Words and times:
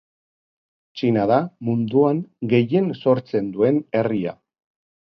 Txina 1.01 1.25
da 1.33 1.37
munduan 1.69 2.23
gehien 2.57 2.91
sortzen 3.05 3.55
duen 3.59 3.81
herria. 4.01 4.39